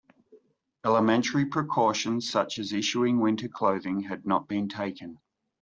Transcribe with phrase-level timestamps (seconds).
[0.83, 5.19] Elementary precautions such as issuing winter clothing had not been taken.